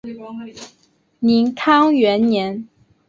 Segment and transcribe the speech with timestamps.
[1.19, 2.67] 宁康元年。